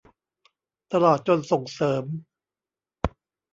[0.91, 2.03] ตลอดจนส่งเสริม